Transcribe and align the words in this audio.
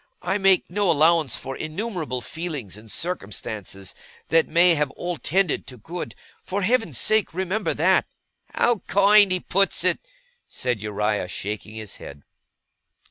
I 0.23 0.39
make 0.39 0.67
no 0.67 0.89
allowance 0.89 1.37
for 1.37 1.55
innumerable 1.55 2.21
feelings 2.21 2.75
and 2.75 2.91
circumstances 2.91 3.93
that 4.29 4.47
may 4.47 4.73
have 4.73 4.89
all 4.97 5.17
tended 5.19 5.67
to 5.67 5.77
good. 5.77 6.15
For 6.43 6.63
Heaven's 6.63 6.97
sake 6.97 7.35
remember 7.35 7.75
that!' 7.75 8.07
'How 8.55 8.79
kind 8.87 9.31
he 9.31 9.39
puts 9.41 9.83
it!' 9.83 10.01
said 10.47 10.81
Uriah, 10.81 11.27
shaking 11.27 11.75
his 11.75 11.97
head. 11.97 12.23